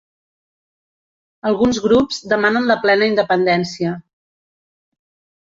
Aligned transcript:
Alguns 1.49 1.81
grups 1.83 2.19
demanen 2.33 2.67
la 2.71 2.79
plena 2.87 3.11
independència. 3.13 3.95